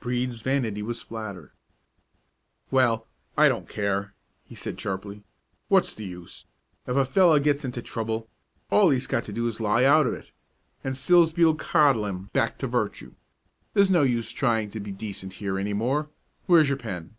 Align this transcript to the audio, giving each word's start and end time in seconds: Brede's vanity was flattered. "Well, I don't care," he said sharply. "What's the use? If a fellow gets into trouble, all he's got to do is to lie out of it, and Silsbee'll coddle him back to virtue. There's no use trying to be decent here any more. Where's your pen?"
Brede's 0.00 0.40
vanity 0.42 0.82
was 0.82 1.02
flattered. 1.02 1.52
"Well, 2.72 3.06
I 3.36 3.48
don't 3.48 3.68
care," 3.68 4.12
he 4.42 4.56
said 4.56 4.80
sharply. 4.80 5.22
"What's 5.68 5.94
the 5.94 6.04
use? 6.04 6.46
If 6.88 6.96
a 6.96 7.04
fellow 7.04 7.38
gets 7.38 7.64
into 7.64 7.80
trouble, 7.80 8.28
all 8.72 8.90
he's 8.90 9.06
got 9.06 9.22
to 9.26 9.32
do 9.32 9.46
is 9.46 9.58
to 9.58 9.62
lie 9.62 9.84
out 9.84 10.08
of 10.08 10.14
it, 10.14 10.32
and 10.82 10.96
Silsbee'll 10.96 11.54
coddle 11.54 12.06
him 12.06 12.24
back 12.32 12.58
to 12.58 12.66
virtue. 12.66 13.14
There's 13.72 13.88
no 13.88 14.02
use 14.02 14.30
trying 14.30 14.70
to 14.72 14.80
be 14.80 14.90
decent 14.90 15.34
here 15.34 15.60
any 15.60 15.74
more. 15.74 16.08
Where's 16.46 16.68
your 16.68 16.78
pen?" 16.78 17.14